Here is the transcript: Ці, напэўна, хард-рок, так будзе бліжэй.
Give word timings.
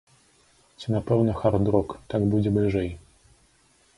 Ці, 0.77 0.87
напэўна, 0.95 1.35
хард-рок, 1.41 1.93
так 2.13 2.21
будзе 2.33 2.49
бліжэй. 2.55 2.89